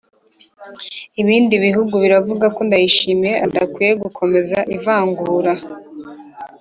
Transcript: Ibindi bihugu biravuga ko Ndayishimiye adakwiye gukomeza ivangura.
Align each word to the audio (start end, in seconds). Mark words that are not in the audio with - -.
Ibindi 1.21 1.53
bihugu 1.65 1.93
biravuga 2.03 2.45
ko 2.55 2.59
Ndayishimiye 2.67 3.35
adakwiye 3.45 3.91
gukomeza 4.03 4.57
ivangura. 4.75 5.53